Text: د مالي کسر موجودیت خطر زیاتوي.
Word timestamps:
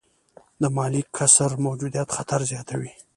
د 0.61 0.63
مالي 0.75 1.01
کسر 1.17 1.51
موجودیت 1.65 2.09
خطر 2.15 2.39
زیاتوي. 2.51 2.91